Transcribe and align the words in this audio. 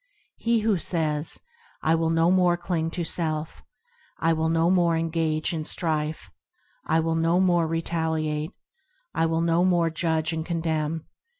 He 0.37 0.61
who 0.61 0.79
says,– 0.79 1.39
I 1.83 1.93
will 1.93 2.09
no 2.09 2.31
more 2.31 2.57
cling 2.57 2.89
to 2.89 3.03
self; 3.03 3.61
I 4.17 4.33
will 4.33 4.49
no 4.49 4.71
more 4.71 4.97
engage 4.97 5.53
in 5.53 5.63
strife; 5.63 6.31
I 6.83 6.99
will 6.99 7.13
no 7.13 7.39
more 7.39 7.67
retaliate; 7.67 8.51
I 9.13 9.27
will 9.27 9.41
no 9.41 9.63
more 9.63 9.91
judge 9.91 10.33
and 10.33 10.43
condemn. 10.43 11.05